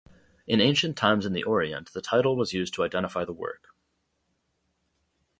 In 0.47 0.59
ancient 0.59 0.97
times 0.97 1.27
in 1.27 1.33
the 1.33 1.43
orient 1.43 1.93
the 1.93 2.01
title 2.01 2.35
was 2.35 2.53
used 2.53 2.73
to 2.73 2.83
identify 2.83 3.23
the 3.23 3.33
work. 3.33 3.67